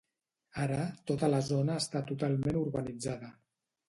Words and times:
Ara 0.61 0.77
tota 1.11 1.29
la 1.33 1.41
zona 1.49 1.75
està 1.81 2.01
totalment 2.13 2.57
urbanitzada. 2.63 3.31